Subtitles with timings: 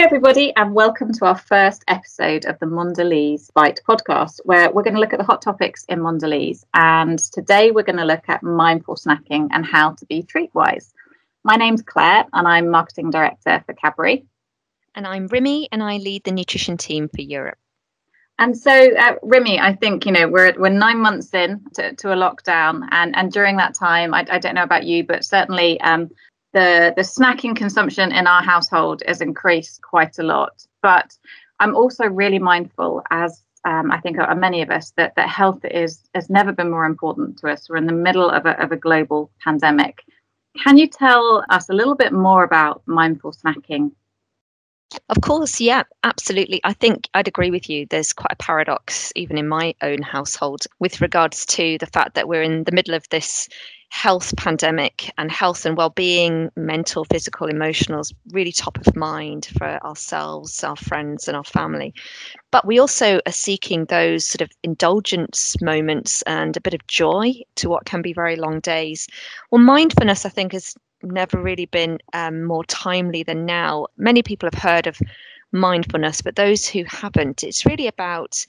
[0.00, 4.82] Hi, everybody, and welcome to our first episode of the Mondelez Bite podcast, where we're
[4.82, 6.64] going to look at the hot topics in Mondelez.
[6.72, 10.94] And today we're going to look at mindful snacking and how to be treat wise.
[11.44, 14.24] My name's Claire, and I'm marketing director for Cadbury.
[14.94, 17.58] And I'm Rimi, and I lead the nutrition team for Europe.
[18.38, 22.10] And so, uh, Rimi, I think you know we're we're nine months in to, to
[22.10, 25.78] a lockdown, and and during that time, I, I don't know about you, but certainly
[25.82, 26.08] um,
[26.52, 30.66] the the snacking consumption in our household has increased quite a lot.
[30.82, 31.16] But
[31.60, 35.64] I'm also really mindful, as um, I think are many of us, that that health
[35.64, 37.68] is has never been more important to us.
[37.68, 40.02] We're in the middle of a of a global pandemic.
[40.64, 43.92] Can you tell us a little bit more about mindful snacking?
[45.08, 46.60] Of course, yeah, absolutely.
[46.64, 47.86] I think I'd agree with you.
[47.86, 52.28] There's quite a paradox, even in my own household, with regards to the fact that
[52.28, 53.48] we're in the middle of this
[53.90, 59.84] health pandemic and health and well-being mental physical emotional is really top of mind for
[59.84, 61.92] ourselves our friends and our family
[62.52, 67.32] but we also are seeking those sort of indulgence moments and a bit of joy
[67.56, 69.08] to what can be very long days
[69.50, 74.48] well mindfulness i think has never really been um, more timely than now many people
[74.52, 74.98] have heard of
[75.52, 78.46] mindfulness but those who haven't it's really about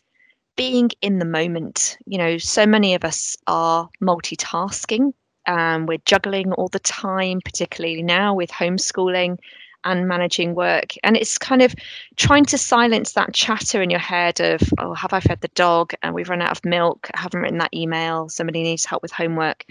[0.57, 1.97] being in the moment.
[2.05, 5.13] You know, so many of us are multitasking
[5.47, 9.37] um, we're juggling all the time, particularly now with homeschooling
[9.83, 10.93] and managing work.
[11.03, 11.73] And it's kind of
[12.15, 15.93] trying to silence that chatter in your head of, oh, have I fed the dog?
[16.03, 17.09] And we've run out of milk.
[17.13, 18.29] I haven't written that email.
[18.29, 19.65] Somebody needs help with homework.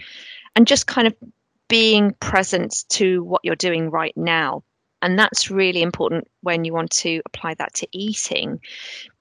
[0.55, 1.15] And just kind of
[1.71, 4.61] being present to what you're doing right now.
[5.01, 8.59] And that's really important when you want to apply that to eating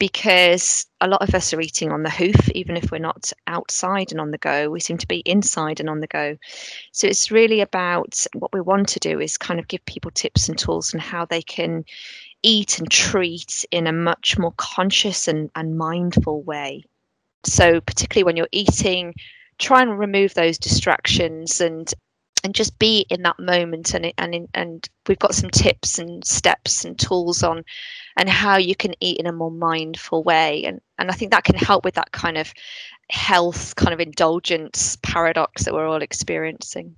[0.01, 4.11] because a lot of us are eating on the hoof, even if we're not outside
[4.11, 4.69] and on the go.
[4.69, 6.39] We seem to be inside and on the go.
[6.91, 10.49] So it's really about what we want to do is kind of give people tips
[10.49, 11.85] and tools on how they can
[12.43, 16.83] eat and treat in a much more conscious and, and mindful way.
[17.45, 19.15] So, particularly when you're eating,
[19.59, 21.91] try and remove those distractions and
[22.45, 26.85] and just be in that moment and and and we've got some tips and steps
[26.85, 27.65] and tools on
[28.17, 30.65] and how you can eat in a more mindful way.
[30.65, 32.53] And and I think that can help with that kind of
[33.11, 36.97] health kind of indulgence paradox that we're all experiencing.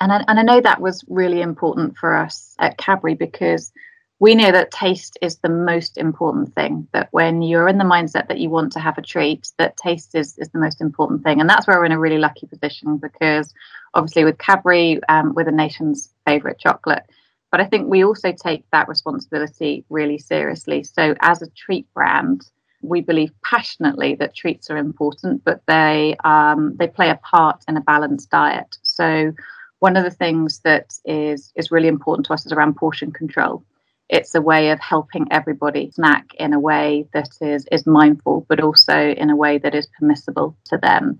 [0.00, 3.72] And I, and I know that was really important for us at Cadbury because
[4.20, 8.26] we know that taste is the most important thing that when you're in the mindset
[8.28, 11.40] that you want to have a treat that taste is, is the most important thing.
[11.40, 13.54] And that's where we're in a really lucky position because
[13.94, 17.04] obviously with Cadbury um, we're the nation's favorite chocolate.
[17.50, 20.82] But i think we also take that responsibility really seriously.
[20.82, 22.42] So as a treat brand
[22.82, 27.76] we believe passionately that treats are important but they um, they play a part in
[27.76, 28.78] a balanced diet.
[28.82, 29.32] So
[29.78, 33.62] one of the things that is is really important to us is around portion control
[34.08, 38.60] it's a way of helping everybody snack in a way that is is mindful but
[38.60, 41.18] also in a way that is permissible to them.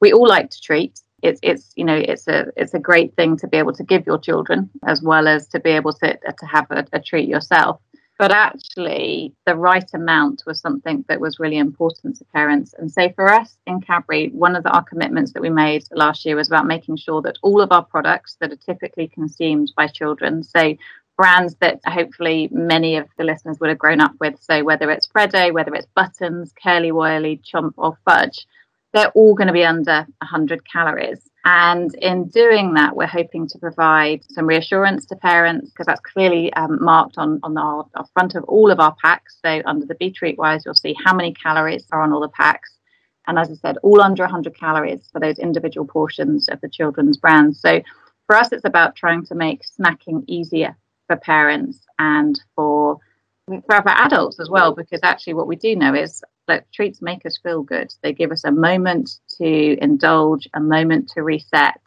[0.00, 1.00] We all like to treat.
[1.22, 4.06] It's it's you know it's a it's a great thing to be able to give
[4.06, 7.80] your children as well as to be able to to have a, a treat yourself.
[8.16, 12.72] But actually the right amount was something that was really important to parents.
[12.78, 16.24] And so for us in cadbury one of the, our commitments that we made last
[16.24, 19.86] year was about making sure that all of our products that are typically consumed by
[19.86, 20.76] children so
[21.16, 24.34] brands that hopefully many of the listeners would have grown up with.
[24.40, 28.46] So whether it's Freddo, whether it's Buttons, Curly Wurly, Chomp, or Fudge,
[28.92, 31.20] they're all going to be under 100 calories.
[31.44, 36.52] And in doing that, we're hoping to provide some reassurance to parents because that's clearly
[36.54, 39.38] um, marked on, on our, our, front of all of our packs.
[39.44, 42.28] So under the Be Treat Wise, you'll see how many calories are on all the
[42.28, 42.78] packs.
[43.26, 47.16] And as I said, all under 100 calories for those individual portions of the children's
[47.16, 47.60] brands.
[47.60, 47.82] So
[48.26, 50.76] for us, it's about trying to make snacking easier
[51.06, 52.98] for parents and for
[53.46, 57.38] for, adults as well because actually what we do know is that treats make us
[57.42, 57.92] feel good.
[58.02, 61.80] They give us a moment to indulge a moment to reset.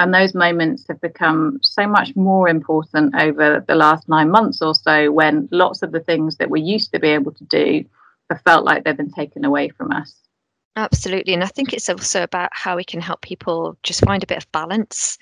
[0.00, 4.74] And those moments have become so much more important over the last nine months or
[4.74, 7.84] so when lots of the things that we used to be able to do
[8.30, 10.27] have felt like they've been taken away from us
[10.76, 11.34] Absolutely.
[11.34, 14.38] And I think it's also about how we can help people just find a bit
[14.38, 15.18] of balance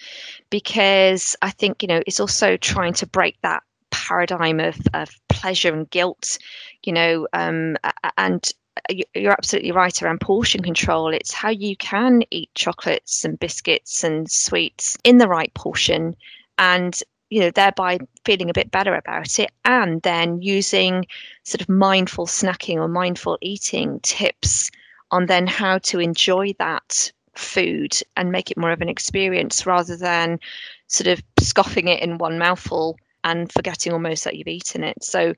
[0.51, 5.73] because I think, you know, it's also trying to break that paradigm of, of pleasure
[5.73, 6.39] and guilt,
[6.85, 7.77] you know, um,
[8.19, 8.53] and
[9.15, 11.13] you're absolutely right around portion control.
[11.13, 16.15] It's how you can eat chocolates and biscuits and sweets in the right portion
[16.59, 17.01] and
[17.31, 21.07] you know thereby feeling a bit better about it and then using
[21.43, 24.71] sort of mindful snacking or mindful eating tips
[25.17, 29.97] on then how to enjoy that food and make it more of an experience rather
[29.97, 30.39] than
[30.89, 35.03] sort of scoffing it in one mouthful and forgetting almost that you've eaten it.
[35.03, 35.35] So,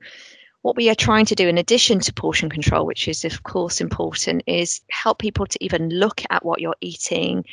[0.61, 3.79] what we are trying to do, in addition to portion control, which is, of course,
[3.79, 7.45] important, is help people to even look at what you're eating,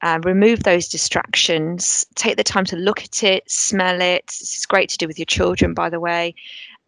[0.00, 4.26] uh, remove those distractions, take the time to look at it, smell it.
[4.28, 6.34] This is great to do with your children, by the way.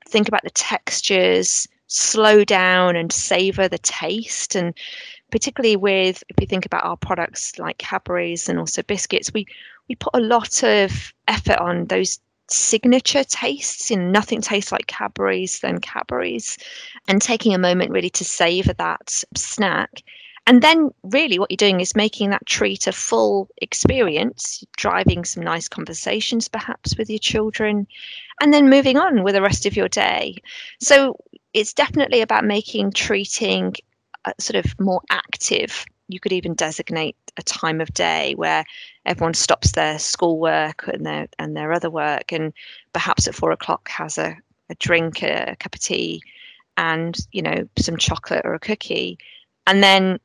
[0.09, 4.55] Think about the textures, slow down and savor the taste.
[4.55, 4.75] And
[5.31, 9.47] particularly with, if you think about our products like Cadbury's and also biscuits, we,
[9.89, 13.91] we put a lot of effort on those signature tastes.
[13.91, 16.59] Know, nothing tastes like Cadbury's than Cadbury's,
[17.09, 20.03] and taking a moment really to savor that snack.
[20.49, 25.43] And then, really, what you're doing is making that treat a full experience, driving some
[25.43, 27.87] nice conversations perhaps with your children,
[28.41, 30.37] and then moving on with the rest of your day.
[30.81, 31.17] So,
[31.53, 33.75] it's definitely about making treating
[34.25, 35.85] uh, sort of more active.
[36.09, 38.65] You could even designate a time of day where
[39.05, 42.53] everyone stops their schoolwork and their and their other work, and
[42.93, 44.37] perhaps at four o'clock has a,
[44.71, 46.23] a drink, a, a cup of tea,
[46.77, 49.19] and you know some chocolate or a cookie,
[49.67, 50.21] and then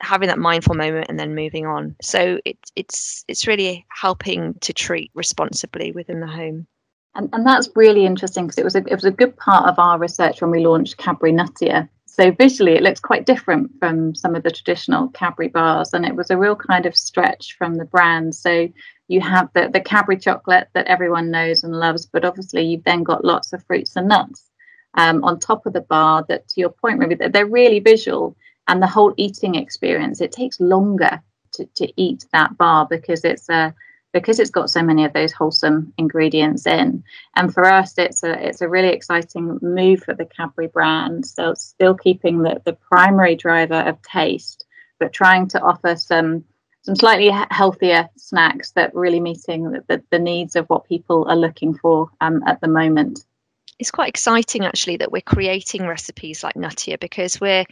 [0.00, 1.96] having that mindful moment and then moving on.
[2.02, 6.66] So it's it's it's really helping to treat responsibly within the home.
[7.14, 9.78] And, and that's really interesting because it was a it was a good part of
[9.78, 14.34] our research when we launched Cadbury Nuttier so visually, it looks quite different from some
[14.34, 17.84] of the traditional Cadbury bars, and it was a real kind of stretch from the
[17.84, 18.34] brand.
[18.34, 18.70] So
[19.08, 23.02] you have the, the Cadbury chocolate that everyone knows and loves, but obviously you've then
[23.02, 24.48] got lots of fruits and nuts
[24.94, 26.24] um, on top of the bar.
[26.30, 28.34] That, to your point, maybe they're really visual,
[28.68, 31.22] and the whole eating experience it takes longer
[31.52, 33.74] to, to eat that bar because it's a
[34.12, 37.04] because it's got so many of those wholesome ingredients in.
[37.34, 41.26] And for us, it's a it's a really exciting move for the Cadbury brand.
[41.26, 44.64] So still keeping the, the primary driver of taste,
[44.98, 46.44] but trying to offer some
[46.82, 51.36] some slightly healthier snacks that really meeting the, the, the needs of what people are
[51.36, 53.24] looking for um, at the moment.
[53.78, 57.66] It's quite exciting actually that we're creating recipes like Nuttier because we're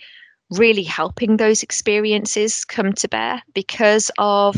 [0.51, 4.57] really helping those experiences come to bear because of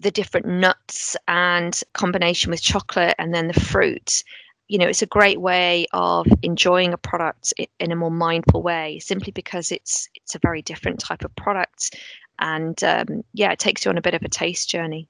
[0.00, 4.24] the different nuts and combination with chocolate and then the fruit.
[4.68, 8.98] You know it's a great way of enjoying a product in a more mindful way
[8.98, 11.96] simply because it's it's a very different type of product.
[12.38, 15.08] And um, yeah it takes you on a bit of a taste journey.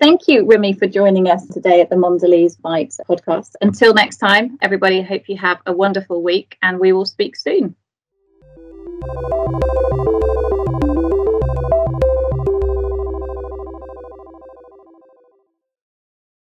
[0.00, 3.52] Thank you rimi for joining us today at the mondelez bites podcast.
[3.60, 7.74] Until next time everybody hope you have a wonderful week and we will speak soon
[9.02, 10.15] Thank you.